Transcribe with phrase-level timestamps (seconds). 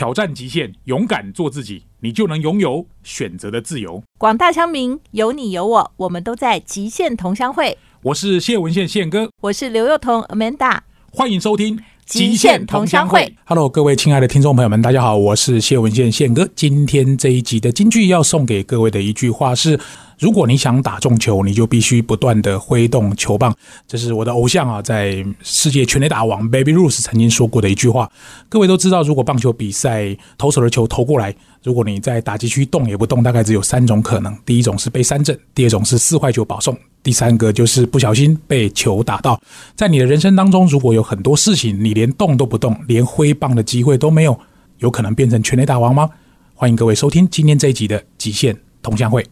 [0.00, 4.02] 挑战极限，勇敢做自己，你就能拥有选择的自由。
[4.16, 7.76] 广大乡民，有你有我，我们都在极限同乡会。
[8.04, 10.78] 我是谢文宪宪哥，我是刘幼彤 Amanda，
[11.12, 11.76] 欢迎收听
[12.06, 13.20] 《极限同乡会》。
[13.44, 16.48] Hello，各位亲爱的听众朋友们，大家好，我是谢文宪宪哥。
[16.54, 19.78] 今天这一集的金句要送给各位的一句话是：
[20.20, 23.56] 如果你想打中球，你就必须不断的挥动球棒。
[23.88, 28.10] 这是我的偶像啊，在世界全垒打王 Baby Ruth 曾经说过的一句话。
[28.46, 39.40] 各位都知道，如果棒球比赛投手的球投过来，如果你在打击区动也不动，大概只有三种可能：第一种是被三振，第二种是四坏球保送，第三个就是不小心被球打到。
[39.74, 44.38] 在你的人生当中，如果有很多事情你连动都不动，连挥棒的机会都没有，
[44.80, 46.10] 有可能变成全垒打王吗？
[46.54, 49.24] 欢迎各位收听今天这一集的极限同乡会。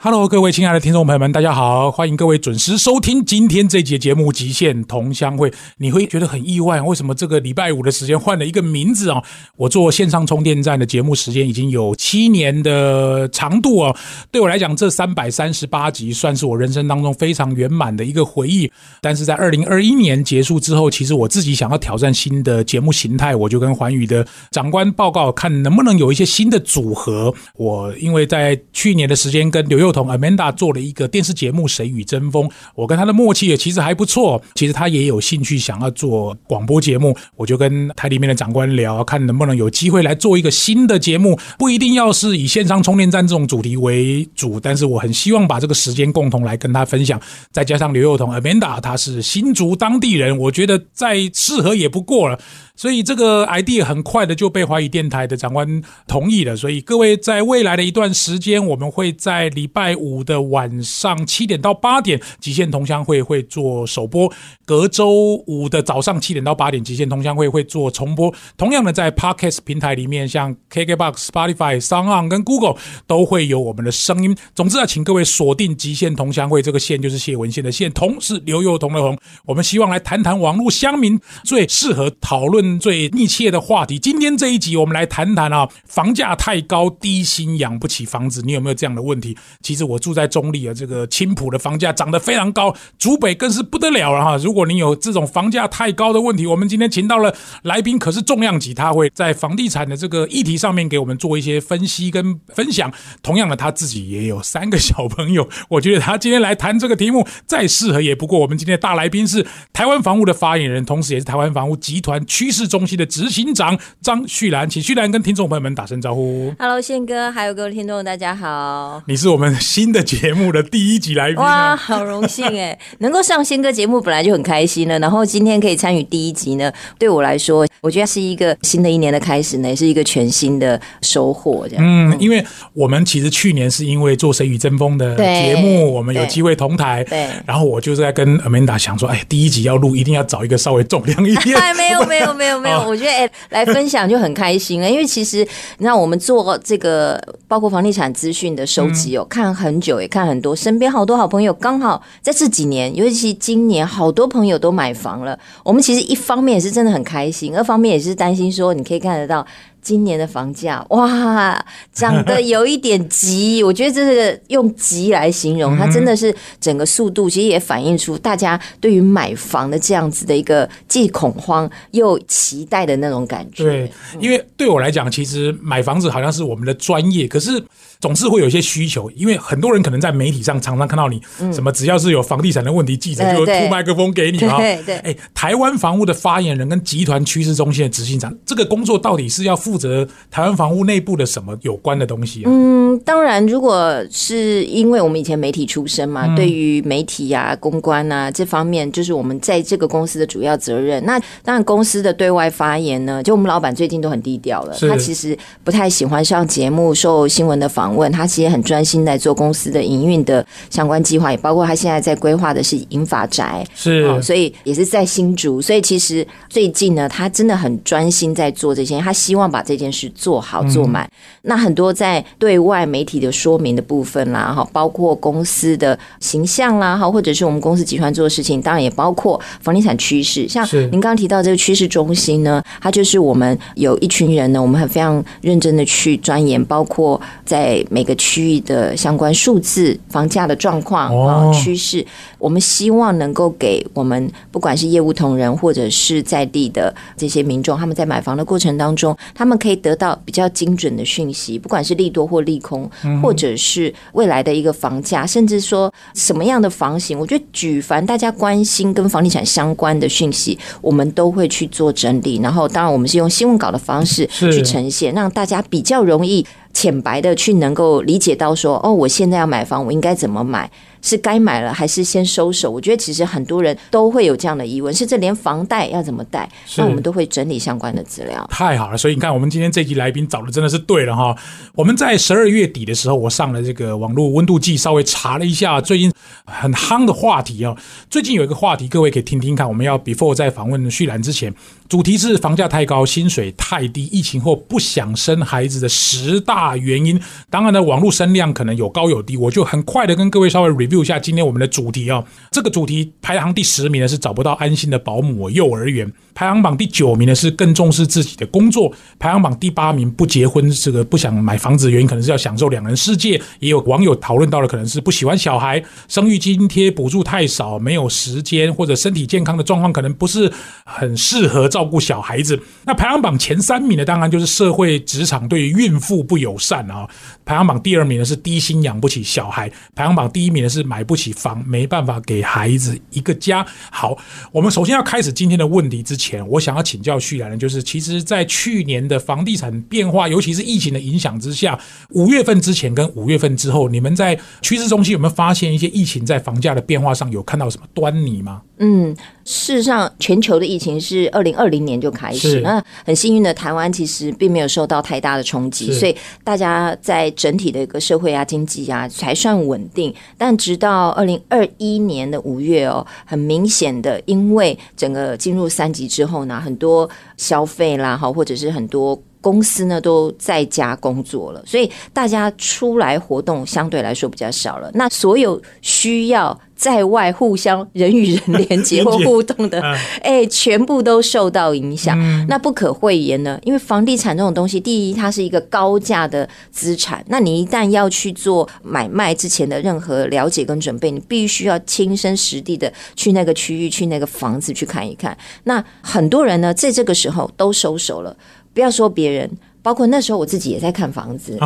[0.00, 1.90] Hello，各位亲爱的听众朋友们，大家好！
[1.90, 5.50] 欢迎各位准时收听今天这节节目《极限同乡会》。
[5.78, 9.20] 你会觉得很意外，为什么这个礼拜五的时间换了一个名字哦？
[9.56, 13.96] 我做线上充电站的节目时间已经有七年的长度哦。
[14.30, 18.70] 对我来讲，这三百三十八集算是我人生当中非常圆满的一个回忆。
[19.00, 27.34] 但是在二零二一年结束之后，其实我自己想要挑战新的节目形态，我就跟环宇的长官报告，看能不能有一些新的组合。
[27.56, 34.40] 我因为在去年的时间跟刘幼彤 Amanda 做了一个电视节目《谁与争锋》，我跟他的默契也其实还不错。
[34.54, 47.20] 其实他也有兴趣想要做广播节目，我就跟台里面的长官聊，看能不能有机会来做一个新的节目，不一定要是以线上充电站这种主题为主，但是我很希望把这个时间共同来跟他分享。
[47.50, 52.38] 再加上刘幼彤 Amanda，他是新竹当地人，我觉得再适合也不过了。
[52.76, 56.54] 所以这个 idea 很快的就被华语电台的长官同意了。
[56.54, 64.28] 所以各位在未来的一段时间，我们会在礼拜拜五的晚上七点到八点，极限同乡会会做首播；
[64.64, 68.34] 隔周五的早上七点到八点，极限同乡会会做重播。
[68.56, 72.74] 同样的，在 podcast 平台里面，像 KKBox、Spotify、s o n g On 跟 Google
[73.06, 74.36] 都会有我们的声音。
[74.52, 79.16] 总之啊，请各位锁定极限同乡会这个线，就是谢文宪的线，同是刘幼彤的彤。
[79.44, 82.80] 我们希望来谈谈网络乡民最适合讨论。
[82.80, 89.36] 最密切的话题，今天这一集我们来谈谈啊，房价太高，低薪养不起房子，你有没有这样的问题？
[89.68, 94.34] 其实我住在中立啊，这个青浦的房价涨得非常高，竹北更是不得了了哈。
[94.38, 97.34] 如果你有这种房价太高的问题，我们今天请到了
[97.64, 102.90] 来宾，可是重量级，他会在房地产的这个议题上面给我们做一些分析跟分享。
[103.22, 108.38] 同样的，他自己也有三个小朋友，我觉得他今天来谈这个题目再适合也不过。
[108.38, 112.66] 我们今天的大来宾是台湾房屋的发言人，同时也是台湾房屋集团趋势。
[112.66, 116.54] 中心的执行长张旭兰，请旭兰跟听众朋友们打声招呼。
[116.58, 119.02] Hello，宪哥，还有各位听众，大家好。
[119.06, 131.66] 你是我们新的节目的第一集来宾、啊，哇，好荣幸哎， 能够上宪哥节目本来就很开心了，然后今天可以参与第一集呢，对我来说，我觉得是一个新的一年的开始呢，也是一个全新的收获。
[131.68, 141.56] 这样，嗯，因为我们其实去年是因为做《谁与争锋》的节目，我们有机会同台，对，然后我就是在跟 Amanda 想说，哎，第一集要录，一定要找一个稍微重量一点。
[141.58, 142.58] 哎，没有，没有，没有。
[142.58, 145.46] 没有， 我觉得哎，来分享就很开心了，因为其实
[145.78, 155.38] 你看，我们做这个包括房地产资讯的收集哦，看很久也看很多，身边好多好朋友刚好在这几年，尤其今年，好多朋友都买房了。
[155.64, 159.46] 我们其实一方面也是真的很开心，二方面也是担心说，你可以看得到。
[159.80, 161.64] 今年的房价哇，
[161.94, 173.62] 涨得有一点急，我觉得这是用急来形容，它真的是整个速度，其实也反映出大家对于买房的这样子的一个既恐慌又期待的那种感觉。
[173.62, 177.62] 对，因为对我来讲，其实买房子好像是我们的专业，可是
[178.00, 181.20] 总是会有一些需求，因为很多人可能在媒体上常常看到你
[181.52, 184.56] 什么，只要是有房地产的问题，记者就吐麦克风给你啊。
[184.58, 192.50] 对对，哎，台湾房屋的发言人跟集团趋势中心的执行长，这个工作到底是要负责台湾房屋内部的什么有关的东西啊？
[192.50, 201.04] 嗯，当然，如果是因为我们以前媒体出身嘛，嗯、对于媒体啊、公关啊这方面，就是我们在这个公司的主要责任。
[201.04, 221.04] 那当然，公司的对外发言呢，就我们老板最近都很低调了，他其实不太喜欢上节目、受新闻的访问，他其实很专心在做公司的营运的相关计划，也包括他现在在规划的是银发宅，是、哦，所以也是在新竹，所以其实最近呢，他真的很专心在做这些，他希望把这件事做好做满。
[221.04, 221.10] 嗯、
[221.42, 230.48] 那很多在对外媒体的说明的部分啦，哈，包括公司的形象啦，哈，或者是我们公司集团做的事情，当然也包括房地产趋势。
[230.48, 242.06] 像您刚刚提到这个趋势中心呢，它就是我们有一群人呢，我们很非常认真的去钻研，包括在每个区域的相关数字、房价的状况啊、趋势。
[242.38, 252.88] 我们希望能够给我们不管是业务同仁或者是在地的这些民众，他们在买房的过程当中，他们们可以得到比较精准的讯息，不管是利多或利空，
[253.22, 262.38] 或者是未来的一个房价，甚至说什么样的房型，我觉得举凡大家关心跟房地产相关的讯息，我们都会去做整理。
[262.42, 270.70] 然后，当然我们是用新闻稿的方式去呈现，让大家比较容易浅白的去能够理解到说，哦，我现在要买房，我应该怎么买。
[271.02, 272.70] 是该买了还是先收手？
[272.70, 278.46] 我觉得其实很多人都会有这样的疑问，甚至连房贷要怎么贷，那我们都会整理相关的资料。
[278.50, 281.36] 太好了，所以你看，我们今天这集来宾找的真的是对了哈。
[281.74, 286.12] 我们在十二月底的时候，我上了这个网络温度计，稍微查了一下最近
[286.44, 287.76] 很夯的话题啊。
[288.10, 289.68] 最近有一个话题，各位可以听听看。
[289.68, 291.54] 我们要 before 在访问旭兰之前，
[291.88, 297.20] 主题是房价太高、薪水太低、疫情后不想生孩子的十大原因。
[297.50, 302.24] 当然呢，网络声量可能有高有低，我就很快的跟各位稍微 review 一下今天我们的主题啊。
[302.50, 313.40] 这个主题排行第十名的是找不到安心的保姆幼儿园，排行榜第九名的是更重视自己的工作，排行榜第八名不结婚，这个不想买房子的原因可能是要享受两人世界。
[313.60, 320.50] 也有网友讨论到了，可能是不喜欢小孩，生育津贴补助太少，没有时间，或者身体健康的状况可能不是
[320.84, 322.60] 很适合照顾小孩子。
[322.84, 327.08] 那排行榜前三名的当然就是社会职场对于孕妇不友善啊。
[327.44, 333.66] 排行榜第二名的是低薪养不起小孩，排行榜第一名的是买不起房，没办法给孩子一个家。
[333.90, 334.16] 好，
[334.52, 341.78] 我们首先要开始今天的问题之前，我想要请教旭然的，就是其实，在去年的房地产变化，尤其是疫情的影响之下，
[342.10, 348.62] 五月份之前跟五月份之后，你们在趋势中心有没有发现一些疫情在房价的变化上有看到什么端倪吗？
[348.80, 349.14] 嗯，
[349.44, 356.14] 事实上，全球的疫情是二零二零年就开始，那很幸运的台湾其实并没有受到太大的冲击，所以
[356.44, 360.14] 大家在整体的一个社会啊、经济啊才算稳定。
[360.36, 369.18] 但直到二零二一年的五月哦，很明显的，因为整个进入三级之后呢，很多消费啦，哈，或者是很多。
[369.40, 374.90] 公司呢都在家工作了，所以大家出来活动相对来说比较少了。
[374.92, 379.82] 那所有需要在外互相人与人连接或互动的，
[380.22, 382.16] 哎，全部都受到影响。
[382.46, 395.36] 那不可讳言呢，因为房地产这种东西，第一它是一个高价的资产，那你一旦要去做买卖之前的任何了解跟准备，你必须要亲身实地的去那个区域、去那个房子去看一看。
[395.64, 398.36] 那很多人呢，在这个时候都收手了。
[398.72, 399.50] 不要说别人，
[399.82, 401.58] 包括那时候我自己也在看房子，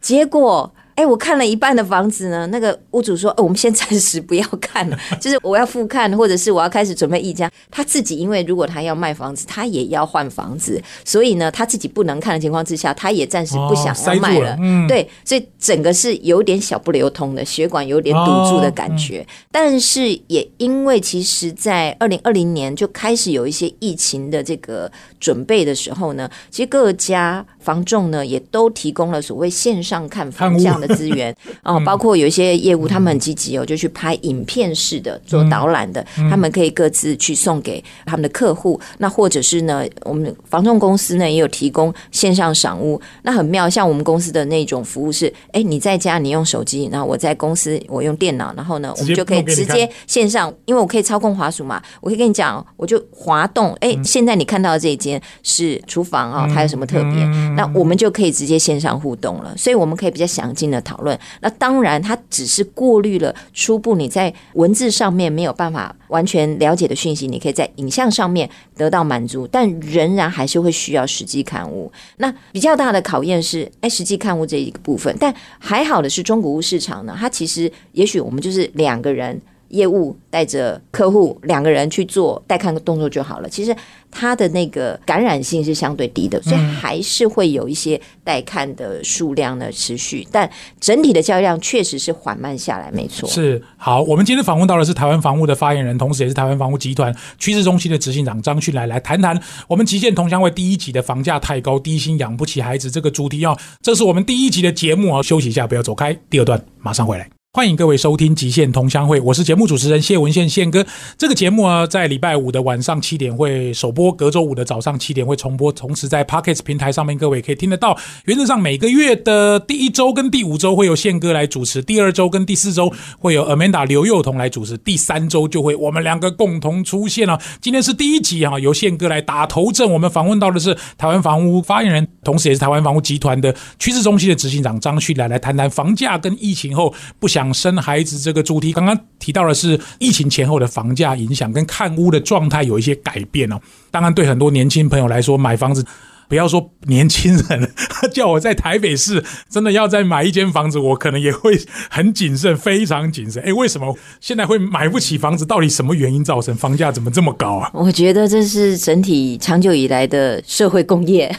[0.00, 0.72] 结果。
[0.96, 14.56] 哎，我看了一半的房子呢，那个屋主说：“哦我们先暂时不要看了，就是我要复看，或者是我要开始准备议价。”他自己因为如果他要卖房子，他也要换房子，所以呢，他自己不能看的情况之下，他也暂时不想要卖了。
[14.88, 19.26] 对，所以整个是有点小不流通的，血管有点堵住的感觉。
[19.52, 24.90] 但是也因为其实，在二零二零年就开始有一些疫情的这个
[25.20, 30.86] 准备的时候呢，其实各家房仲呢也都提供了所谓线上看房这样的。
[30.96, 31.34] 资源
[31.64, 38.80] 哦，包括有一些业务，他们很积极哦，就去拍影片式的做导览的，他们可以各自去送给他们的客户。
[38.98, 43.68] 那或者是呢，我们房仲公司呢也有提供线上赏屋，那很妙。
[43.68, 57.26] 像我们公司的那种服务是，哎，你在家你用手机，然后我在公司我用电脑，然后呢，我们就可以直接线上，因为我可以操控滑鼠嘛，我可以跟你讲，我就滑动，哎，现在你看到的这一间是厨房啊，它有什么特别？
[57.56, 60.76] 那我们就可以直接线上互动了，所以我们可以比较详尽的。
[60.86, 71.90] 讨论，那当然，它只是过滤了初步你在文字上面没有办法完全了解的讯息，你可以在影像上面得到满足，但仍然还是会需要实际刊物。
[72.18, 75.12] 那比较大的考验是，哎，实际刊物这一个部分。
[75.18, 83.48] 但还好的是，中古物市场呢，它其实也许我们就是两个人业务带着客户两个人去做带看的动作就好了。
[83.48, 83.74] 其实。
[84.18, 90.48] 它的那个感染性是相对低的，所以还是会有一些带看的数量呢持续，但
[90.80, 93.28] 整体的交易量确实是缓慢下来，没错。
[93.28, 103.54] 是好，我们今天访问到的是台湾房屋的发言人，同时也是台湾房屋集团趋势中心的执行长张旭来，来谈谈我们极限同乡会第一集的房价太高，低薪养不起孩子这个主题哦。
[103.82, 107.35] 这是我们第一集的节目哦，休息一下，不要走开，第二段马上回来。
[107.56, 110.84] 欢迎各位收听《极限同乡会》，我是节目主持人谢文宪宪哥。
[111.16, 117.96] 这个节目啊，在礼拜五的晚上七点会首播，隔周五的早上七点会重播，同时在 Pocket 平台上面，各位可以听得到。
[118.26, 127.40] 原则上每个月的第一周跟第五周会有宪哥来主持，第二周跟第四周会有 Amanda 刘幼彤来主持，第三周就会我们两个共同出现了。
[127.62, 129.90] 今天是第一集啊，由宪哥来打头阵。
[129.90, 137.45] 我们访问到的是台湾房屋发言人，同时也是台湾房屋集团的趋势中心的执行长张旭来，来谈谈房价跟疫情后不想。
[137.52, 143.60] 生孩子这个主题，刚刚提到的是疫情前后的房价影响跟看屋的状态有一些改变哦。
[143.90, 145.84] 当然，对很多年轻朋友来说，买房子
[146.28, 147.70] 不要说年轻人，
[148.12, 151.58] 叫我在台北市真的要再买一间房子，我可能也会
[151.90, 153.42] 很谨慎，非常谨慎。
[153.42, 155.46] 哎，为什么现在会买不起房子？
[155.46, 157.70] 到底什么原因造成房价怎么这么高啊？
[157.72, 161.34] 我觉得这是整体长久以来的社会工业，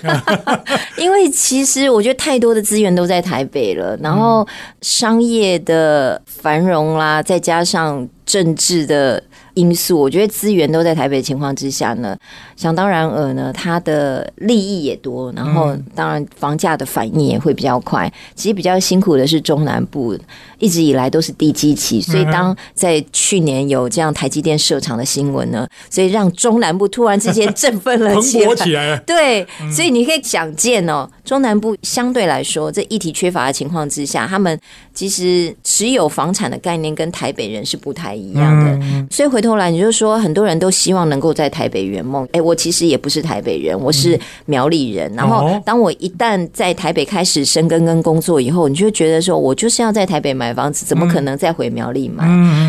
[0.97, 4.47] 因为其实我觉得太多的资源都在台北了，然后
[4.81, 9.21] 商业的繁荣啦，再加上政治的。
[9.57, 12.15] 因素，我觉得资源都在台北情况之下呢，
[12.55, 18.11] 想当然尔呢，它的利益也多，然后当然房价的反应也会比较快。
[18.35, 20.15] 其实比较辛苦的是中南部，
[20.59, 28.95] 一直以来都是低基期，所以当在去年有这样台积电设厂的新闻呢，所以让中南部突然之间振奋了起来。
[29.07, 34.59] 对，所以你可以想见哦，中南部相对来说，这议题缺乏的情况之下，他们
[34.93, 39.46] 其实持有房产的概念跟台北人是不太一样的，所以回头。
[39.47, 42.27] 后来你就说，很多人都希望能够在台北圆梦。
[42.33, 45.11] 哎，我其实也不是台北人，我是苗栗人。
[45.13, 52.25] 然后，当我一旦在台北开始生根跟工作以后，你就觉得说，我就是要在台北买房子，怎么可能再回苗栗买？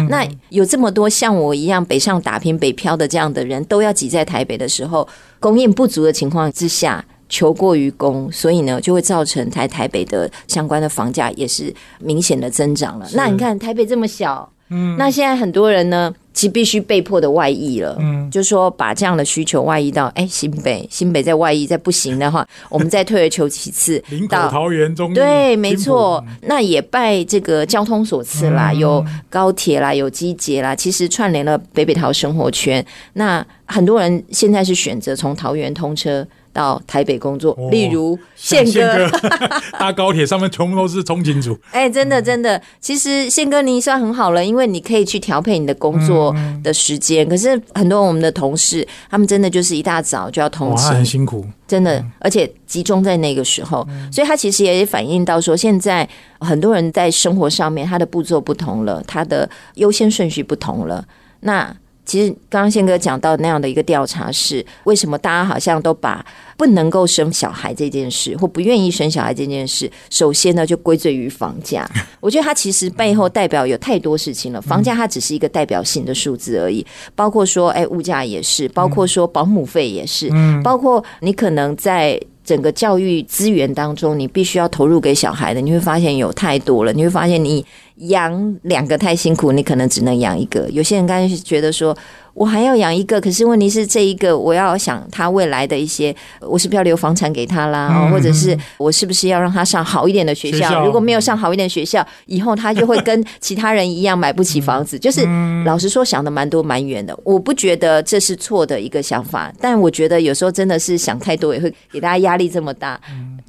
[0.09, 5.07] 那有这么多像我一样北上打拼、北漂的这样的人，都要挤在台北的时候，
[5.41, 13.07] 供应不足的情况之下，求过于供，所以呢，就会造成台台北的相关的房价也是明显的增长了。
[13.13, 16.15] 那你看台北这么小，嗯，那现在很多人呢？
[16.39, 32.87] 其实必须被迫的外溢了，嗯，就说把这样的需求外溢到哎新北，新北再外溢再不行的话，我们再退而求其次到桃园中对，没错，那也拜这个交通所赐啦，有高铁啦，有机捷啦，其实串联了北北桃生活圈。
[33.15, 36.25] 那很多人现在是选择从桃园通车。
[36.59, 39.09] 到台北工作，例如宪哥。
[39.79, 41.57] 搭高铁上面全部都是通勤族。
[41.71, 46.35] 哎，真的真的，其实宪哥你算很好了，因为你可以去调配你的工作
[46.65, 47.29] 的时间。
[47.29, 56.09] 可是很多我们的同事，他们真的就是一大早就要通勤，很辛苦，真的，而且集中在那个时候，所以他其实也反映到说，现在
[56.41, 61.05] 很多人在生活上面，他的步骤不同了，他的优先顺序不同了。
[61.41, 61.73] 那
[62.09, 66.25] 其实刚刚宪哥讲到那样的一个调查是，为什么大家好像都把
[66.57, 71.87] 不能够生小孩这件事，或不愿意生小孩这件事，首先呢就归罪于房价。
[72.19, 74.63] 我觉得它其实背后代表有太多事情了。
[74.63, 76.85] 房价它只是一个代表性的数字而已，
[77.15, 80.31] 包括说，哎，物价也是，包括说保姆费也是，
[80.65, 87.63] 包括你可能在整个教育资源当中，你必须要投入给小孩的，你会发现有太多了，你会发现你
[87.99, 90.69] 养两个太辛苦，你可能只能养一个。
[90.71, 91.97] 有些人刚才觉得说。
[92.39, 98.09] 我还要养一个，可是问题是这一个，我要想他未来的一些，我是不是要留房产给他啦？
[98.13, 100.85] 或者是我是不是要让他上好一点的学校？
[100.87, 104.97] 如果没有上好一点学校，以后他就会跟其他人一样买不起房子。
[104.97, 105.27] 就是
[105.65, 107.19] 老实说，想的蛮多蛮远的。
[107.25, 113.01] 我不觉得这是错的一个想法，但我觉得有时候真的是想太多，也会给大家压力这么大。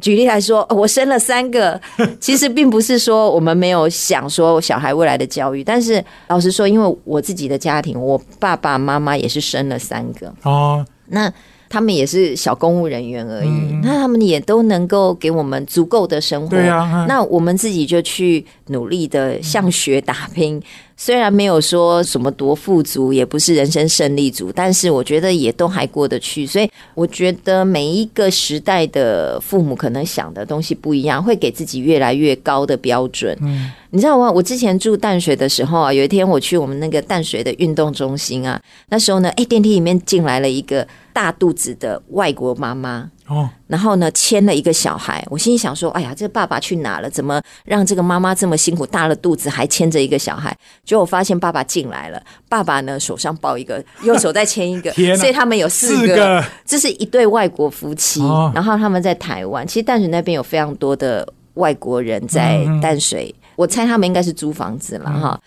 [0.01, 1.79] 举例来说，我生了三个，
[2.19, 8.78] 其实并不是说我们没有想说小孩未来的教育，但是老实说，因为我自己的家庭，我爸爸。
[8.79, 10.33] 妈妈也是生了三个。
[10.43, 11.31] 哦，那
[11.69, 13.49] 他们也是小公务人员而已，
[13.83, 16.49] 那他们也都能够给我们足够的生活。
[16.49, 20.61] 对啊，那我们自己就去努力的向学打拼。
[20.97, 26.45] 虽然没有说什么多富足，也不是人生胜利组，但是我觉得也都还过得去。
[26.45, 33.33] 所以我觉得每一个时代的父母可能想的东西不一样，会给自己越来越高的标准。
[33.41, 34.29] 嗯，你知道吗？
[34.29, 40.85] 我之前住淡水的时候啊，有一天我去我们那个淡水的运动中心啊，那时候呢，哎，电梯里面进来了一个
[41.19, 43.11] 大肚子的外国妈妈。
[43.27, 47.09] 哦，然后呢，牵了一个小孩，我心里想说，哎呀，这个爸爸去哪了？
[47.09, 50.57] 怎么让这个妈妈这么辛苦，大了肚子还牵着一个小孩？
[50.85, 58.21] 结果我发现爸爸进来了，爸爸呢手上抱一个，右手再牵一个，所以他们有四个，这是一对外国夫妻，
[58.55, 59.67] 然后他们在台湾。
[59.67, 65.39] 其实淡水那边有非常多的外国人在淡水，我猜他们应该是租房子了哈。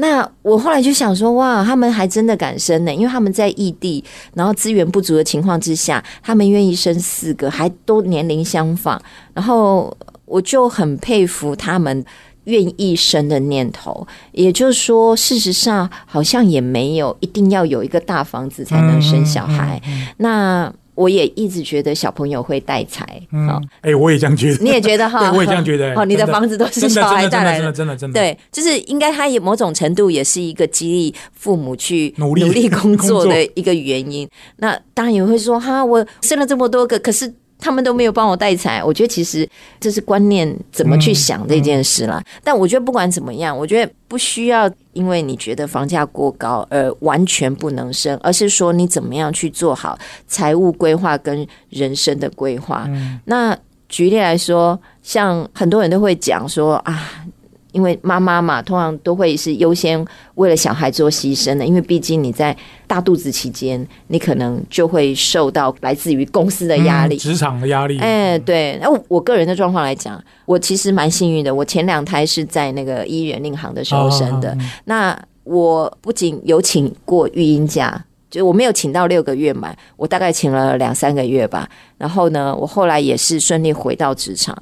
[0.00, 9.00] 那我后来就想说，哇，他们还真的敢生呢，因为他们在异地，然后资源不足的情况之下，他们愿意生四个，还都年龄相仿，
[9.34, 9.92] 然后
[10.24, 12.04] 我就很佩服他们
[12.44, 14.06] 愿意生的念头。
[14.30, 19.82] 也就是说，事实上好像也没有一定要有一个大房子才能生小孩。
[20.18, 20.72] 那。
[20.98, 23.48] 我也一直觉得小朋友会带财，嗯，
[23.82, 34.28] 哎，我也这样觉得，你也觉得哈， 我也这样觉得， 哦，你的房子都是小孩带来的，真的真的，对，就是应该他也某种程度也是一个激励父母去努力工作的一个原因。
[34.56, 38.82] 那当然也会说哈，我生了这么多个，可是他们都没有帮我带财。
[38.82, 39.48] 我觉得其实
[39.80, 42.22] 这是观念怎么去想这件事啦。
[42.42, 52.88] 但我觉得不管怎么样，我觉得不需要因为你觉得房价过高而完全不能生，而是说你怎么样去做好财务规划跟人生的规划。
[53.24, 53.56] 那
[53.88, 57.24] 举例来说，像很多人都会讲说啊。
[57.72, 60.02] 因为妈妈嘛，通常都会是优先
[60.36, 62.56] 为了小孩做牺牲的，因为毕竟你在
[62.86, 67.98] 大肚子期间，你可能就会受到来自于公司的压力、职场的压力。
[67.98, 68.78] 哎，对。
[68.80, 74.56] 那我个人的状况来讲，我其实蛮幸运的，我前两胎是在那个医院令行的时候生的。
[74.84, 81.68] 那我不仅有请过育婴假，就我没有请到六个月嘛，我大概请了两三个月吧。
[81.98, 84.56] 然后呢，我后来也是顺利回到职场。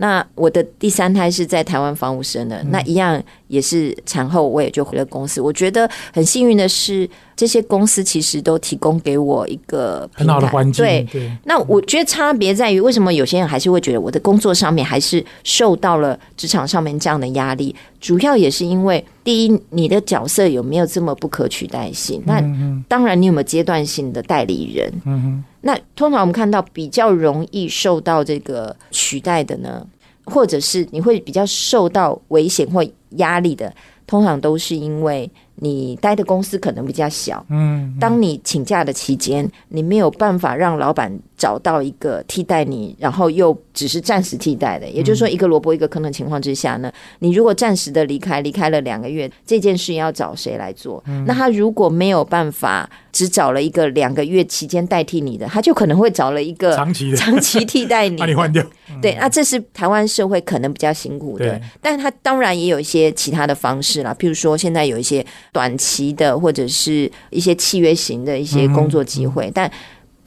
[0.00, 5.40] 那我的第三胎是在台湾房屋生的，那一样也是产后我也就回了公司。
[5.40, 10.84] 我觉得很幸运的是，这些公司其实都提供给我一个很好的环境。
[10.84, 17.74] 对，那我觉得差别在于，为什么有些人还是会觉得我的工作上面还是受到了职场上面这样的压力？
[18.00, 22.22] 主要也是因为，第一，你的角色有没有这么不可取代性？
[22.26, 22.40] 那
[22.86, 24.92] 当然，你有没有阶段性的代理人？
[25.04, 25.44] 嗯哼。
[25.60, 29.84] 那通常我们看到比较容易受到这个取代的呢，
[30.28, 32.84] 或者是你会比较受到危险或
[33.16, 33.74] 压力的，
[34.06, 35.30] 通常都是因为。
[35.60, 51.02] 你待的公司可能比较小，嗯，当你请假的期间，你没有办法让老板找到一个替代你，然后又只是暂时替代的，也就是说一个萝卜一个坑的情况之下呢，你如果暂时的离开，离开了两个月，这件事要找谁来做？
[51.26, 57.16] 那他如果没有办法只找了一个两个月期间代替你的，他就可能会找了一个长期的。
[57.16, 58.62] 长期替代你， 把你换掉。
[59.00, 65.24] 对，那这是台湾社会可能比较辛苦的，但是他当然也有一些其他的方式啦，譬如说现在有一些。
[65.52, 69.70] 短期的或者是一些契约型的一些工作机会，但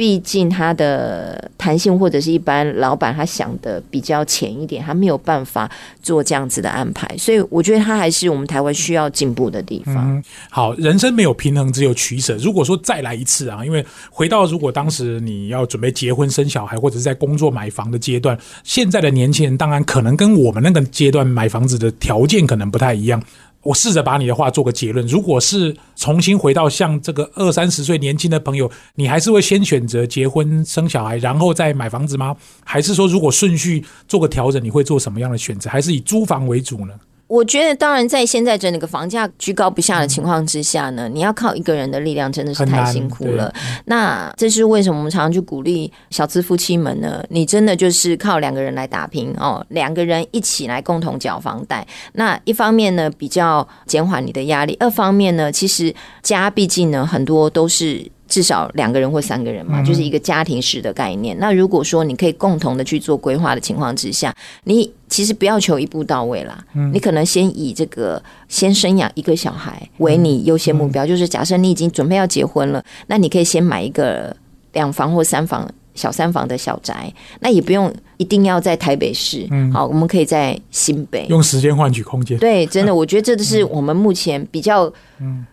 [0.02, 5.70] 毕竟他的弹性或者是一般老板他想的比较浅一点，他没有办法
[6.02, 10.24] 做这样子的安排，所以我觉得他还是我们台湾需要进步的地方。
[10.50, 12.36] 好，人生没有平衡，只有取舍。
[12.38, 23.22] 如果说再来一次啊，因为回到如果当时你要准备结婚生小孩，或者是在工作买房的阶段，现在的年轻人当然可能跟我们那个阶段买房子的条件可能不太一样。
[23.64, 25.06] 我试着把你的话做个结论。
[25.06, 32.36] 如果是重新回到像这个二三十岁年轻的朋友，你还是会先选择结婚生小孩，然后再买房子吗？
[32.64, 35.70] 还是说，如果顺序做个调整，你会做什么样的选择？
[35.70, 36.94] 还是以租房为主呢？
[37.32, 43.54] 我觉得，当然，在现在整个房价居高不下的情况之下呢，你要靠一个人的力量真的是太辛苦了。
[43.86, 47.24] 那这是为什么我们常常去鼓励小资夫妻们呢？
[47.30, 51.88] 你真的就是靠两个人来打拼哦，两个人一起来共同缴房贷。
[52.12, 58.12] 那一方面呢，比较减缓你的压力；二方面呢，其实家毕竟呢，很多都是。
[58.32, 61.38] 至少两个人或三个人嘛，就是一个家庭式的概念。
[61.38, 66.64] 那如果说你可以共同的去做规划的情况之下，你其实不要求一步到位啦。
[66.94, 74.34] 你可能先以这个先生养一个小孩为你优先目标，就是假设你已经准备要结婚了，那你可以先买一个
[74.72, 77.94] 两房或三房小三房的小宅，那也不用。
[78.18, 82.38] 一定要在台北市，嗯好，我们可以在新北用时间换取空间。
[82.38, 84.94] 对，真的， 我觉得这是我们目前比较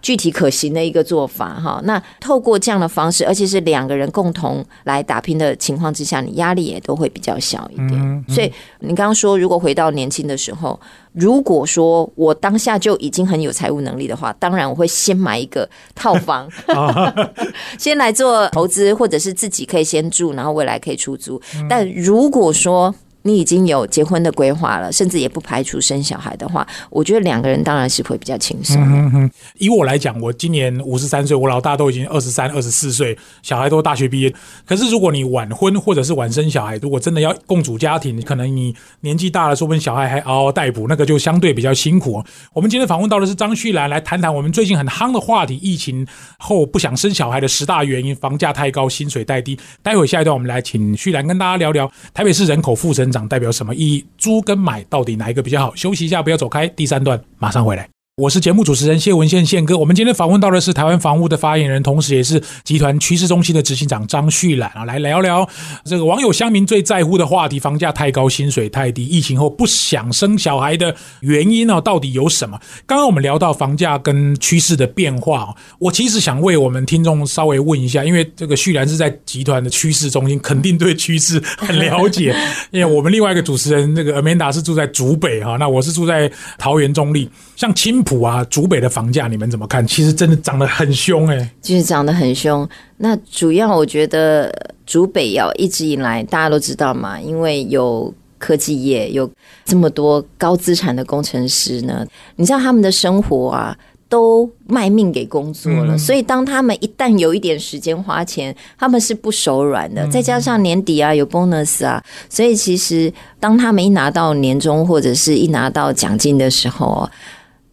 [0.00, 1.80] 具体可行的一个做法哈。
[1.84, 8.24] 那透过这样的方式，而且是两个人共同来打拼的情况之下，你压力也都会比较小一点。
[8.28, 10.78] 所以你刚刚说，如果回到年轻的时候，
[11.12, 16.48] 如果说我当下就已经很有财务能力的话，当然我会先买一个套房，
[17.78, 21.40] 先来做投资，或者是自己可以先住，然后未来可以出租。
[21.68, 22.94] 但如果说
[23.28, 29.30] 你已经有结婚的规划了，甚至也不排除生小孩的话，我觉得两个人当然是会比较轻松。
[29.58, 34.32] 以我来讲，我今年五十三岁，我老大都已经二十三、二十四岁，小孩都大学毕业。
[34.64, 42.24] 可是如果你晚婚或者是晚生小孩，如果真的要共组家庭，可能你年纪大了，说不定小孩还嗷嗷待哺，那个就相对比较辛苦。
[42.54, 46.06] 我们今天访问到的是张旭兰，来谈谈我们最近很夯的话题：疫情
[46.38, 49.58] 后不想生小孩的十大原因，房价太高，薪水太低。
[49.82, 53.17] 待会下一段，我们来请旭兰跟大家聊聊台北市人口负增长。
[53.26, 54.06] 代表什么意义？
[54.18, 55.74] 租跟买到底哪一个比较好？
[55.74, 56.68] 休息一下，不要走开。
[56.68, 57.88] 第三段马上回来。
[58.18, 59.78] 我是节目主持人谢文宪宪哥。
[59.78, 65.48] 我们今天访问到的是台湾房屋的发言人，同时也是集团趋势中心的执行长张旭兰啊，来聊聊
[65.84, 71.80] 这个网友乡民最在乎的话题：房价太高，薪水太低，疫情后不想生小孩的原因呢？
[71.80, 72.58] 到底有什么？
[72.86, 82.34] 刚刚我们聊到房价跟趋势的变化，我其实想为我们听众稍微问一下，因为这个旭兰是在集团的趋势中心，肯定对趋势很了解。
[82.72, 86.28] 因为我们另外一个主持人那个 Amanda 是住在竹北哈，那我是住在
[86.58, 88.02] 桃园中立，像青。
[88.08, 89.86] 浦啊、竹北的房价你们怎么看？
[89.86, 92.66] 其实真的涨得很凶哎，就是涨得很凶。
[92.96, 94.50] 那主要我觉得
[94.86, 99.30] 竹北要一直以来大家都知道嘛，因为有科技业，有
[99.66, 103.76] 这么多高资产的工程师呢，你知道他们的生活啊。
[104.10, 110.08] 都卖命给工作了，所以当他们一旦有一点时间花钱，他们是不手软的。
[110.08, 117.06] 再加上年底啊有 bonus 啊，所以其实当他们一拿到年终或者是一拿到奖金的时候，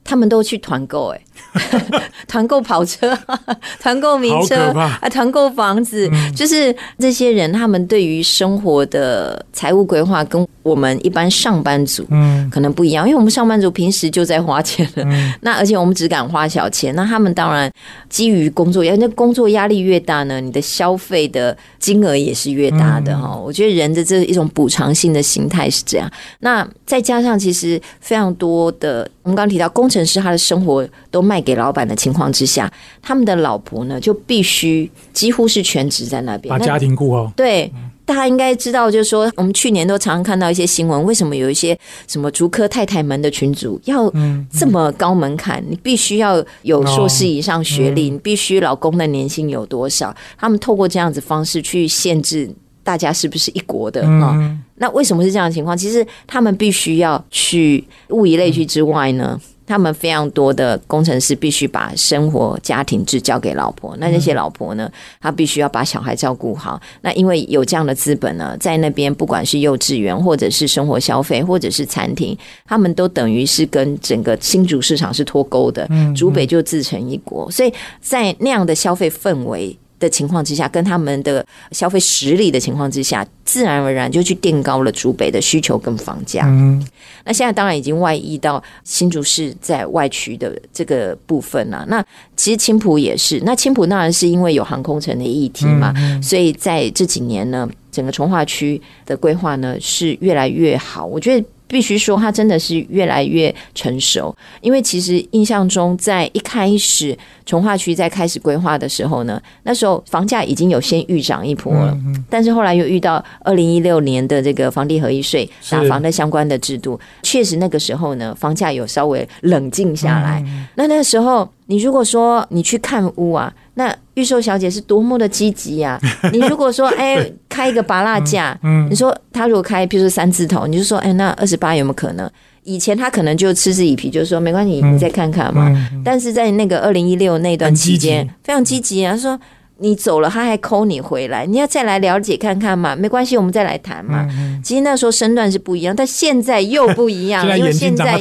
[0.05, 1.24] 他们都去团购哎。
[2.27, 3.17] 团购跑车，
[3.79, 12.49] 团购名车啊，团购房子，就是这些人，他们对于生活的财务规划跟我们一般上班族嗯。
[12.51, 15.05] 可能不一样，因为我们上班族平时就在花钱了，
[15.41, 17.69] 那而且我们只敢花小钱，那他们当然
[18.09, 23.35] 基于工作压，那工作压力越大呢，你的消费的金额也是越大的哈。
[23.35, 31.41] 我觉得人的这一种补偿性的心态是这样，那再加上其实非常多的，我们刚刚提到工程师，他的生活都卖。
[31.45, 32.71] 给老板的情况之下，
[33.03, 37.31] 他们的老婆呢就必须几乎是全职在那边把家庭顾好。
[37.35, 37.71] 对，
[38.03, 44.11] 大家应该知道，就是说我们去年都常常看到一些新闻，为什么有一些什么竹科太太们的群组要
[44.51, 45.63] 这么高门槛？
[45.69, 50.15] 你必须要有硕士以上学历，你必须老公的年薪有多少？
[50.35, 52.49] 他们透过这样子方式去限制
[52.83, 54.57] 大家是不是一国的啊？
[54.77, 55.77] 那为什么是这样的情况？
[55.77, 59.39] 其实他们必须要去物以类聚之外呢？
[59.65, 66.79] 他们非常多的工程师必须把生活家庭制交给老婆，那那些老婆呢，她必须要把小孩照顾好。
[67.01, 75.87] 那因为有这样的资本呢，在那边不管是幼稚园，或者是生活消费，或者是餐厅，他们都等于是跟整个新竹市场是脱钩的。
[75.89, 79.77] 嗯竹北就自成一国，所以在那样的消费氛围。
[80.05, 86.45] 的情况之下，跟他们的消费实力的情况之下，自然而然就去垫高了竹北的需求跟房价。
[86.45, 86.85] 嗯，
[87.25, 91.83] 那现在当然已经外溢到新竹市在外区的这个部分了。
[91.89, 101.05] 那其实青浦也是，那青浦当然是因为有航空城的议题嘛，所以在这几年呢，整个从化区的规划呢是越来越好。
[101.05, 101.45] 我觉得。
[101.75, 104.33] 必须说，它真的是越来越成熟。
[104.61, 111.97] 因为其实印象中，在一开始从化区在开始规划的时候呢，那时候房价已经有先预涨一波了。
[112.29, 120.41] 但是后来又遇到二零一六年的这个房地合一税打房的相关的制度，确实那个时候呢，房价有稍微冷静下来。
[120.75, 123.53] 那那时候，你如果说你去看屋啊。
[123.77, 125.99] 那预售小姐是多么的积极呀！
[126.31, 128.57] 你如果说哎开一个拔蜡价，
[128.89, 132.29] 你说他如果开，譬如说三字头，你就说哎那二十八有没有可能？
[132.63, 135.69] 以前他可能就嗤之以鼻，就是说没关系，你再看看嘛。
[136.05, 139.37] 但是在那个二零一六那段期间，非常积极啊，说。
[139.77, 142.95] 你走了，他还抠你回来，你要再来了解看看嘛？
[142.95, 144.25] 没关系，我们再来谈嘛。
[144.63, 148.17] 其实那时候身段是不一样，但 现在又不一样，因为现在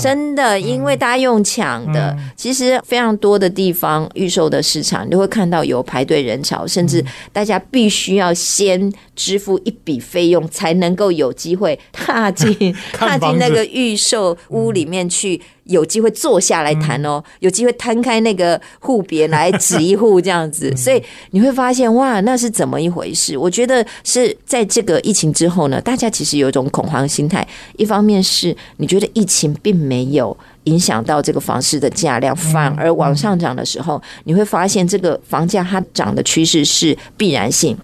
[0.00, 15.40] 真的，因为大家用抢的，其实非常多的地方预售的市场，你都会看到有排队人潮，甚至大家必须要先支付一笔费用，才能够有机会踏进 踏进那个预售屋里面去。
[15.64, 23.36] 有机会坐下来谈哦，有机会摊开那个户别来指一户这样子， 所以你会发现哇，那是怎么一回事？
[23.36, 27.46] 我觉得是在这个疫情之后呢，大家其实有一种恐慌心态。
[27.76, 37.76] 一方面是你觉得疫情并没有影响到这个房市的价量，反而往上涨的时候，你会发现这个房价它涨的趋势是必然性。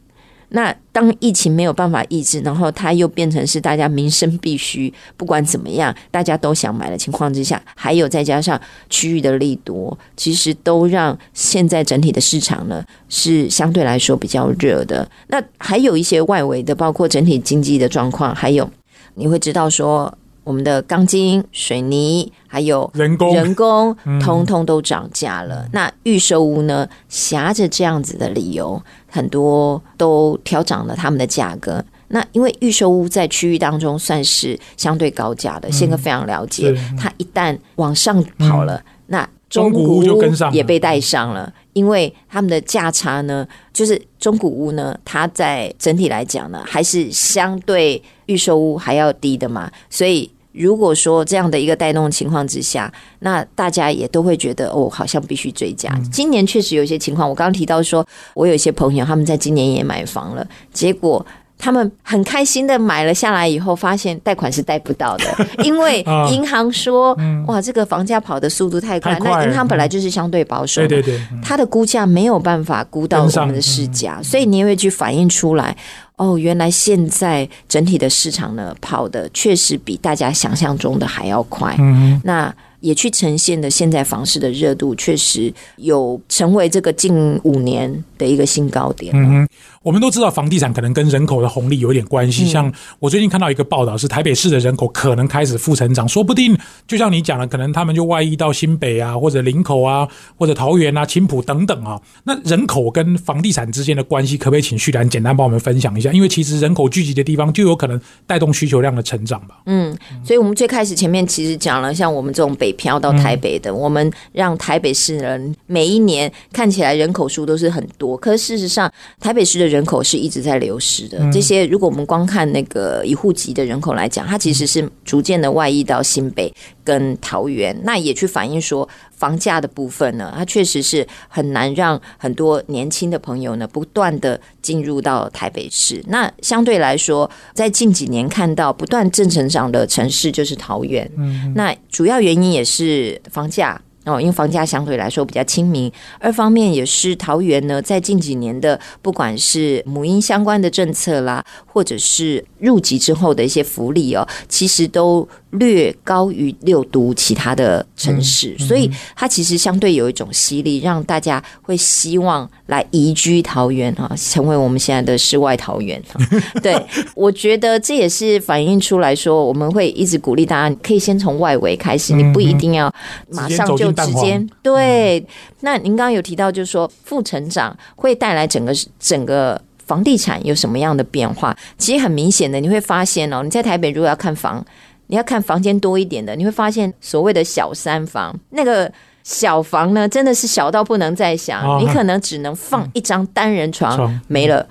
[0.51, 15.09] 那当疫情没有办法抑制，然后它又变成是大家民生必须，不管怎么样，大家都想买的情况之下，还有再加上区域的利多，其实都让现在整体的市场呢是相对来说比较热的。
[15.29, 18.69] 那还有一些外围的，包括整体经济的状况，还有
[19.15, 20.13] 你会知道说。
[20.45, 25.69] 我们的钢筋、水泥还有人工、人工，通通都涨价了。
[25.73, 26.89] 那预售屋呢？
[27.09, 31.85] 挟着这样子的理由，很多都调涨了他们的价格。
[32.09, 36.75] 那因为预售屋在区域当中算是相对高价的，宪哥非常了解。
[36.99, 41.53] 它一旦往上跑了，那中古屋就跟上，也被带上了。
[41.73, 49.71] 因为他们的价差呢，就是中古屋呢，它在整体来讲呢，还是相对预售屋还要低的嘛。
[49.89, 55.91] 所以如果说这样的一个带动情况之下，那大家也都会觉得哦，好像必须追加。
[56.13, 61.25] 今年确实有一些情况，我刚刚提到说，我有一些朋友他们在今年也买房了，结果。
[61.63, 65.25] 他们很开心的买了下来以后，发现贷款是贷不到的，
[65.63, 67.15] 因为银行说
[67.47, 75.77] ：“哇，这个房价跑的速度太快。”那银行本来就是相对保守，对对对，它的估价没有办法估到我们的市价，所以你也会去反映出来。
[76.21, 81.75] 哦，原来现在整体的市场呢，跑的确实比大家想象中的还要快。
[81.79, 89.15] 嗯那也去呈现的现在房市的热度，确实有成为这个近五年的一个新高点。
[89.15, 89.49] 嗯哼，
[89.83, 92.47] 我们都知道房地产可能跟人口的红利有一点关系。
[92.47, 96.55] 像我最近看到一个报道，是台北市的人口可能开始负成长，说不定
[96.87, 101.99] 就像你讲的，可能他们就外溢到新北啊，或者林口啊，或者桃园啊、青浦等等啊。
[102.25, 106.13] 那人口跟房地产之间的关系，可不可以请旭然简单帮我们分享一下？
[106.13, 109.63] 因为其实人口聚集的地方，就有可能带动需求量的成长吧。
[109.65, 121.19] 嗯，所以我们最开始前面其实讲了，像我们这种北漂到台北的，我们让台北市人每一年看起来人口数都是很多，可是事实上台北市的人口是一直在流失的。
[121.33, 126.53] 这些如果我们光看那个一户籍的人口来讲，它其实是逐渐的外溢到新北
[126.85, 136.03] 跟桃园，那也去反映说房价的部分呢，它确实是很难让很多年轻的朋友呢不断的进入到台北市。
[136.09, 143.81] 那相对来说，在近几年看到不断正成长的城市就是桃园，嗯，那主要原因也是房价。
[144.05, 155.29] 哦，因为房价相对来说比较亲民，二方面也是桃园呢，在近几年的不管是母婴相关的政策啦，或者是入籍之后的一些福利哦，其实都。
[155.51, 166.01] 略高于六都其他的城市，所以它其实相对有一种吸力，让大家会希望来移居桃园啊，成为我们现在的世外桃源。
[166.63, 166.81] 对，
[167.17, 172.93] 我觉得这也是反映出来说，我们会一直鼓励大家，可以先从外围开始，你不一定要
[173.31, 175.27] 马上就直接对。
[175.63, 181.57] 那您刚刚有提到，就是说负成长会带来整个整个房地产有什么样的变化？
[181.77, 184.65] 其实很明显的，你会发现哦，你在台北如果要看房。
[185.11, 188.91] 你要看房间多一点的，你会发现所谓的小三房，那个
[189.25, 194.65] 小房呢，真的是小到不能再小，你可能只能放一张单人床，没了，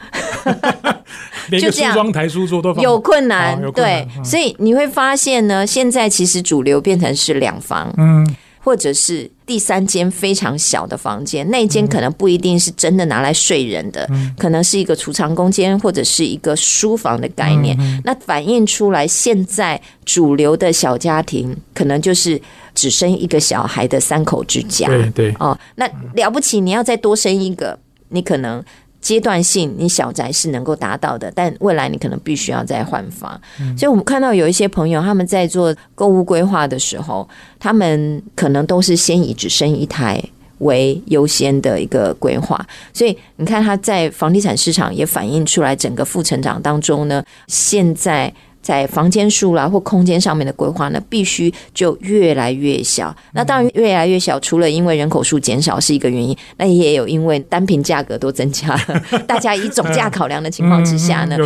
[1.52, 8.36] 就这样，台、书桌都有困难，对，所以你会发现呢，现在其实主流变成是两房，嗯。
[8.62, 17.78] 或者是第三间非常小的房间，那间可能不一定是真的拿来睡人的，可能是一个储藏空间或者是一个书房的概念。
[18.04, 22.40] 那反映出来，现在主流的小家庭可能就是
[22.76, 24.88] 只生一个小孩的三口之家。
[24.88, 28.64] 对对哦，那了不起，你要再多生一个，你可能。
[29.02, 33.40] 阶段性，你小宅是能够达到的，但未来你可能必须要再换房。
[33.78, 40.22] 所以，我们看到有一些朋友他们在做购物规划的时候，他们可能都是先以只生一台
[40.60, 42.64] 为优先的一个规划。
[42.94, 48.34] 所以，你看他在房地产市场也反映出来，整个负成长当中呢，现在。
[48.62, 53.16] 在房间数啦或空间上面的规划呢，必须就越来越小。
[53.34, 59.22] 那当然越来越小，除了因为人口数减少是一个原因，那也有因为单品价格都增加了。
[59.26, 61.38] 大家以总价考量的情况之下呢，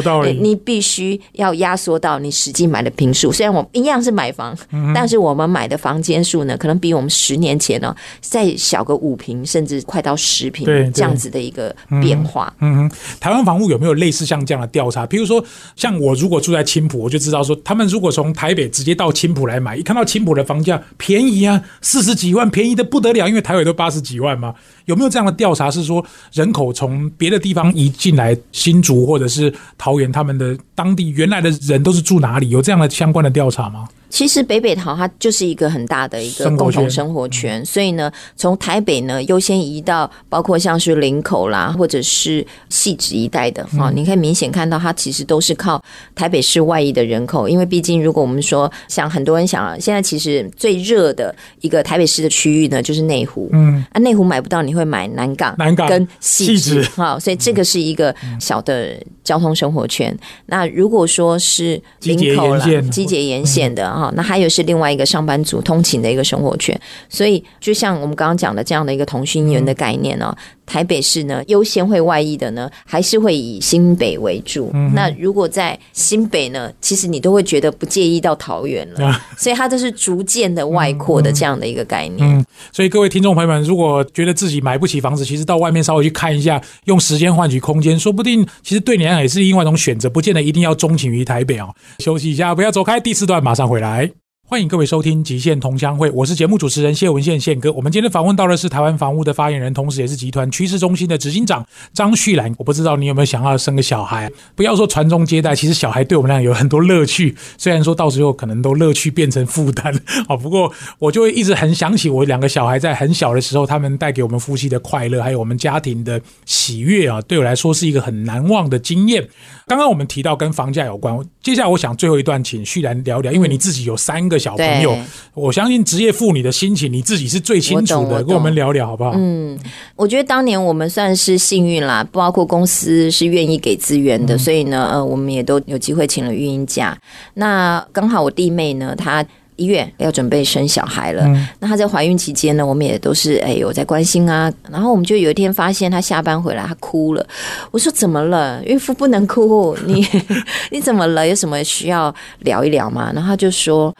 [0.42, 3.32] 你必须要压缩到你实际买的平数。
[3.32, 4.58] 虽然我一样是买房，
[4.96, 12.52] 但是我们买的房间数呢，可能比我们十年前呢再小个五平，甚至快到十平这样子的一个变化。
[12.60, 15.06] 嗯哼，台湾房屋有没有类似像这样的调查？
[15.06, 15.44] 比如说，
[15.76, 17.03] 像我如果住在青浦。
[17.04, 24.56] 我就知道说，他们如果从台北直接到青浦来买，一看到青浦的房价便宜啊，四十几万，便宜的不得了，因为台北都八十几万嘛。
[24.86, 25.70] 有没有这样的调查？
[25.70, 32.50] 是说人口从别的地方移进来新竹或者是桃园，他们的当地原来的人都是住哪里？
[32.50, 33.88] 有这样的相关的调查吗？
[34.14, 55.90] 其实北北桃它就是一个很大的一个共同生活圈，所以呢，从台北呢优先移到包括像是林口啦，或者是细致一带的啊，你可以明显看到它其实都是靠台北市外移的人口，因为毕竟如果我们说像很多人想，现在其实最热的一个台北市的区域呢就是内湖，嗯，啊内湖买不到，你会买南港、南港。
[55.90, 60.16] 跟细致哈，所以这个是一个小的交通生活圈。
[60.46, 64.12] 那如果说是林口啦，集结沿线的哈。
[64.16, 74.72] 那还有是另外一个上班族通勤的一个生活圈，所以就像我们刚刚讲的这样的一个同讯员的概念呢，台北市呢优先会外溢的呢，还是会以新北为主。
[74.94, 82.28] 那如果在新北呢，其实你都会觉得不介意到桃园了， 所以它都是逐渐的外扩的这样的一个概念。
[82.28, 91.74] 嗯，所以各位听众朋友们，如果觉得自己买不起房子，其实到外面稍微去看一下，用时间换取空间，说不定其实对你来讲也是另外一种选择，不见得一定要钟情于台北哦。
[92.00, 94.23] 休息一下，不要走开，第四段马上回来。
[94.46, 97.72] 欢迎各位收听《极限同乡会》，我是节目主持人谢文宪宪哥。
[97.72, 102.54] 我们今天访问到的是台湾房屋的发言人，同时也是集团趋势中心的执行长张旭兰。
[102.58, 104.30] 我不知道你有没有想要生个小孩？
[104.54, 107.34] 不要说传宗接代，其实小孩对我们来讲有很多乐趣。
[107.58, 109.96] 虽然说到时候可能都乐趣变成负担，
[110.28, 119.26] 啊， 不过我就会一直很想起我两个小孩在很小的时候，他们带给我们夫妻的快乐，还有我们家庭的喜悦啊，对我来说是一个很难忘的经验。
[119.66, 124.98] 刚刚我们提到跟房价有关，接下来，我想最后一段，请旭然聊聊，因为你自己有三个小朋友，
[125.34, 129.12] 我相信职业妇女的心情，你自己是最清楚的，我我跟我们聊聊好不好？
[129.18, 129.60] 嗯，
[129.98, 136.98] 我觉得当年我们算是幸运啦，包括公司是愿意给资源的，所以呢，呃，我们也都有机会请了育婴假。
[137.34, 139.24] 那刚好我弟妹呢，她。
[139.56, 141.26] 一月要准备生小孩了，
[141.60, 144.52] 那她在怀孕期间呢，我们也都是哎有在关心啊。
[144.70, 147.26] 然后我们就有一天发现她下班回来，她哭了。
[147.72, 148.64] 我说怎么了？
[148.66, 150.06] 孕妇不能哭，你
[150.72, 151.28] 你怎么了？
[151.28, 153.12] 有什么需要聊一聊吗？
[153.14, 153.94] 然后她就说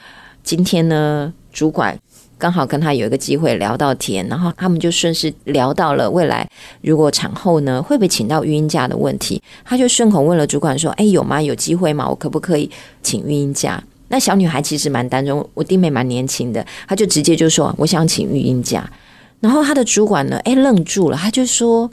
[0.44, 1.98] 今天呢，主管
[2.38, 6.48] 刚好跟她有一个机会聊到天，然后他们就顺势聊到了未来
[6.82, 11.42] 如果产后呢会不会请到育婴假的问题，他就顺口问了主管说：“哎，有吗？
[11.42, 12.08] 有机会吗？
[12.10, 12.70] 我可不可以
[13.02, 13.82] 请育婴假？”
[14.14, 18.88] 那小女孩其实蛮单纯，我弟妹蛮年轻的，她就直接就说：“我想请育婴假。”
[19.42, 21.90] 然后她的主管呢，哎，愣住了，他就说。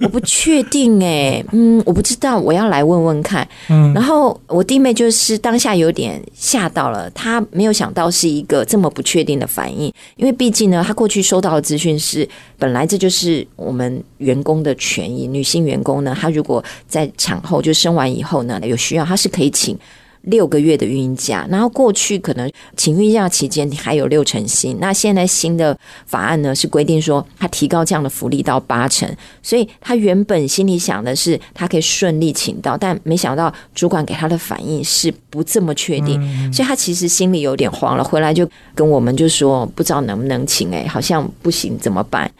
[0.00, 3.46] 我不确定哎、嗯，我不知道，我要来问问看。
[3.68, 19.78] 嗯然后我弟妹就是当下有点吓到了，她没有想到是一个这么不确定的反应，因为毕竟呢，她过去收到的资讯是，本来这就是我们员工的权益，女性员工呢，她如果在产后就生完以后呢，有需要，她是可以请。
[20.24, 29.08] 六个月的孕假，然后过去可能请孕假期间你还有六成薪，那现在新的法案呢是规定说，他提高这样的福利到八成，
[29.42, 42.30] 所以他原本心里想的是他可以顺利请到，但没想到主管给他的反应是不这么确定，所以他其实心里有点慌了，回来就跟我们就说不知道能不能请、欸，好像不行，怎么办？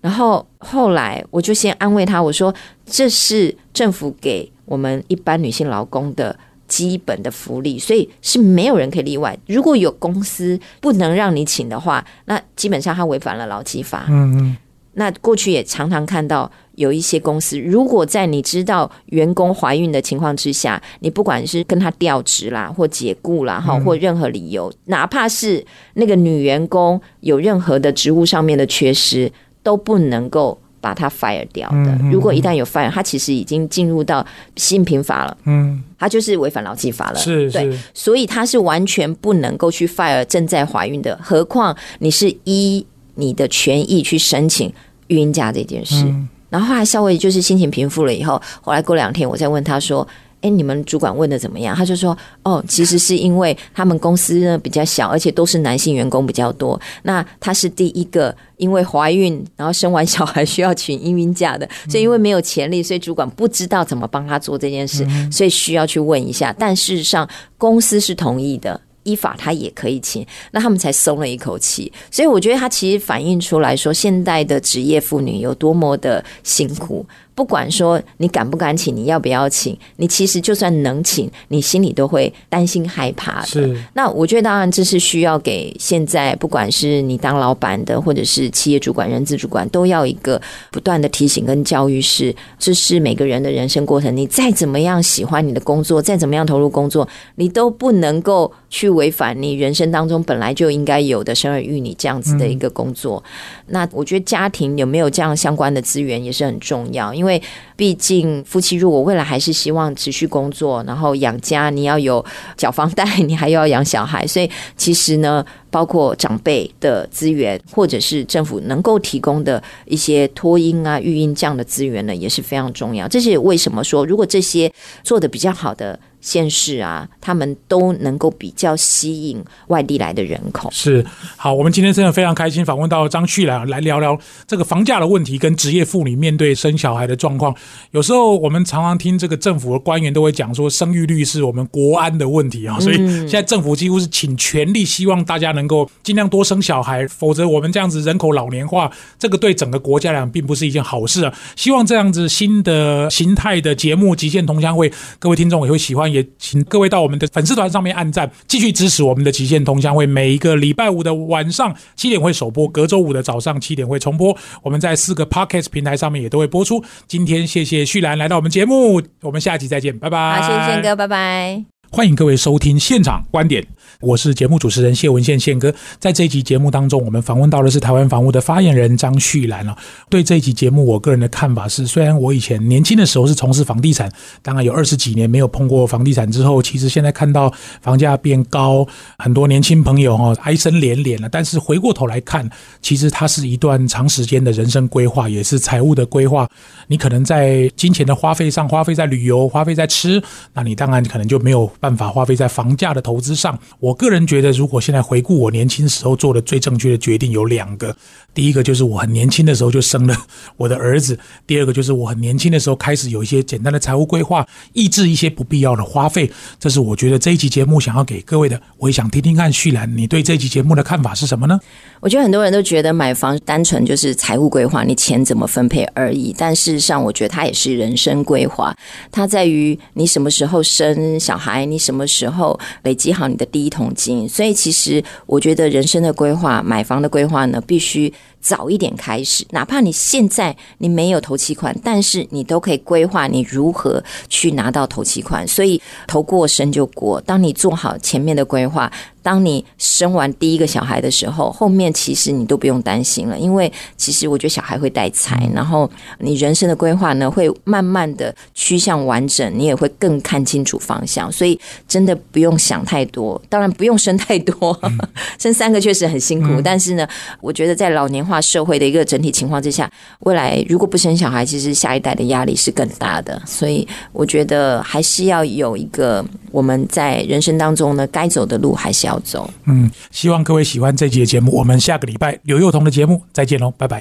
[0.00, 2.54] 然后后来我就先安慰他，我说
[2.86, 6.36] 这是政府给我们一般女性劳工的。
[6.72, 9.38] 基本的福利，所以是没有人可以例外。
[9.46, 14.06] 如果有公司不能让你请的话，那基本上他违反了劳基法。
[14.08, 14.56] 嗯嗯，
[14.94, 25.62] 那过去也常常看到有一些公司，如果在你知道员工怀孕的情况之下，你不管是跟他调职啦，或解雇啦，哈，或任何理由，哪怕是
[25.94, 29.30] 那个女员工有任何的职务上面的缺失，
[29.62, 31.98] 都不能够把他 fire 掉的。
[32.10, 37.14] 如果一旦有 fire，他其实已经进入到性平法了，嗯，他就是违反劳基法了。
[37.14, 44.70] 对，是对，所以他是完全不能够去 fire 正在怀孕的，何况你是依你的权益去申请
[45.06, 46.04] 育婴假这件事。
[46.04, 50.06] 嗯然后后来稍微就是心情平复了以后，后来过两天我再问他说
[50.42, 56.78] ：“哎，你们主管问的怎么样？”他就说：“哦，其实是因为他们公司呢比较小，而且都是男性员工比较多。
[57.02, 66.54] 那他是第一个因为怀孕然后生完小孩需要请孕孕假的，所以因为没有潜力，所以主管不知道怎么帮他做这件事，所以需要去问一下。
[66.58, 71.92] 但事实上，公司是同意的。”依法他也可以请，那他们才松了一口气。
[72.08, 77.04] 所以我觉得他其实反映出来说，现代的职业妇女有多么的辛苦。
[77.34, 83.46] 不管说你敢不敢请，你要不要请，你其实就算能请，你心里都会担心害怕的。
[83.46, 90.40] 是那我觉得，当然这是需要给现在不管是你当老板的，或者是企业主管、人资主管，都要一个
[90.70, 94.14] 不断的提醒跟教育是，这是每个人的人生过程。
[94.16, 103.22] 你再怎么样喜欢你的工作，再怎么样投入工作，你都不能够去违反你人生当中本来就应该有的生儿育女这样子的一个工作。
[103.66, 107.40] 那我觉得家庭有没有这样相关的资源也是很重要，因为因为
[107.76, 112.24] 毕竟夫妻如果未来还是希望持续工作，然后养家，你要有
[112.56, 123.08] 缴房贷， 你还要养小孩，所以其实呢，包括长辈的资源，或者是政府能够提供的一些托婴啊、育婴这样的资源呢，也是非常重要。
[123.08, 124.70] 这是为什么说，如果这些
[125.02, 130.68] 做的比较好的县市啊，他们都能够比较吸引外地来的人口。
[130.70, 131.04] 是，
[131.36, 137.52] 好，我们今天真的非常开心，访问到张旭来来聊聊这个房价的问题跟职业妇女面对生小孩的状况。
[137.92, 151.32] 有时候我们常常听这个政府的官员都会讲说，生育率是我们国安的问题啊，所以现在政府几乎是倾全力希望大家能能够尽量多生小孩，否则我们这样子人口老年化，这个对整个国家来讲并不是一件好事啊。
[151.54, 160.04] 希望这样子新的形态的节目《极限同乡会》，各位听众也会喜欢，也请各位到我们的粉丝团上面按赞，继续支持我们的《极限同乡会》。
[160.10, 164.36] 每一个礼拜五的晚上七点会首播，隔周五的早上七点会重播。
[164.62, 166.82] 我们在四个 Podcast 平台上面也都会播出。
[167.06, 170.40] 今天谢谢旭兰来到我们节目，我们下集再见，拜拜。
[170.40, 171.81] 好，谢谢宪哥，拜拜。
[171.94, 173.62] 欢迎各位收听现场观点，
[174.00, 175.72] 我是节目主持人谢文宪宪哥。
[176.00, 179.76] 在这一集节目当中，我们访问到的是台湾房屋的发言人张旭兰啊。
[180.08, 188.88] 对这一集节目，我个人的看法是，虽然我以前年轻的时候是从事房地产，当然有二十几年没有碰过房地产之后，其实现在看到房价变高，
[189.18, 191.28] 很多年轻朋友哈哀声连连了。
[191.28, 192.48] 但是回过头来看，
[192.80, 196.48] 其实它是一段长时间的人生规划，也是财务的规划。
[196.86, 200.22] 你可能在金钱的花费上，花费在旅游，花费在吃，
[200.54, 203.58] 那你当然可能就没有办法花费在房价的投资上。
[203.80, 207.94] 我个人觉得，如果现在回顾我年轻时候做的最正确的决定有两个，
[208.32, 210.16] 第一个就是我很年轻的时候就生了
[210.56, 216.30] 我的儿子，第二个就是我很年轻的时候开始有一些简单的财务规划，抑制一些不必要的花费。
[216.60, 218.62] 这是我觉得这一期节目想要给各位的。
[218.78, 221.58] 我也想听听看旭兰，你对这期节目的看法是什么呢？
[221.98, 226.32] 我觉得很多人都觉得买房单纯就是财务规划，你钱怎么分配而已。
[226.38, 228.72] 但事实上，我觉得它也是人生规划，
[229.10, 234.28] 它在于你什么时候生小孩，你什么时候累积好你的第一桶金。
[234.28, 238.12] 所以，其实我觉得人生的规划、买房的规划呢，必须。
[238.42, 245.46] 早一点开始，哪怕你现在你没有投期款，但是你都可以规划你如何去拿到投期款。
[245.46, 248.90] 所以投过生就过，当你做好前面的规划。
[249.22, 263.40] 当你生完第一个小孩的时候，后面其实你都不用担心了，因为其实我觉得小孩会带财，然后你人生的规划呢会慢慢的趋向完整，你也会更看清楚方向，所以真的不用想太多。
[263.48, 264.76] 当然不用生太多，
[265.38, 267.06] 生三个确实很辛苦，但是呢，
[267.40, 269.88] 我觉得在老年化社会的一个整体情况之下，
[270.20, 279.11] 未来如果不生小孩，其实下一代的压力是更大的，所以我觉得还是要有一个我们在人生当中呢该走的路还是要。
[279.20, 281.50] 走，嗯，希望各位喜欢这集的节目。
[281.52, 284.00] 我们下个礼拜刘幼彤的节目再见喽，拜拜。